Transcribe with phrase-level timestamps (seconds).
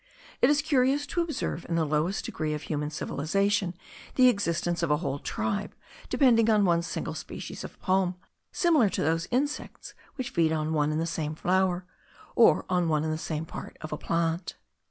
[0.41, 3.75] It is curious to observe in the lowest degree of human civilization
[4.15, 5.75] the existence of a whole tribe
[6.09, 10.73] depending on one single species of palm tree, similar to those insects which feed on
[10.73, 11.85] one and the same flower,
[12.35, 14.55] or on one and the same part of a plant.